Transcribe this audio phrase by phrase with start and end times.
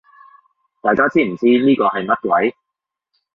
[0.81, 2.55] 大家知唔知呢個係乜鬼